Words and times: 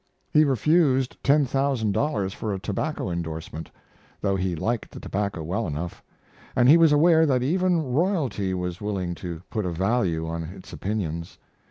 He 0.33 0.45
refused 0.45 1.23
ten 1.23 1.45
thousand 1.45 1.91
dollars 1.91 2.33
for 2.33 2.51
a 2.55 2.59
tobacco 2.59 3.11
indorsement, 3.11 3.69
though 4.19 4.35
he 4.35 4.55
liked 4.55 4.89
the 4.89 4.99
tobacco 4.99 5.43
well 5.43 5.67
enough; 5.67 6.01
and 6.55 6.67
he 6.67 6.75
was 6.75 6.91
aware 6.91 7.27
that 7.27 7.43
even 7.43 7.83
royalty 7.83 8.55
was 8.55 8.81
willing 8.81 9.13
to 9.21 9.43
put 9.51 9.63
a 9.63 9.69
value 9.71 10.25
on 10.27 10.41
its 10.41 10.73
opinions. 10.73 11.37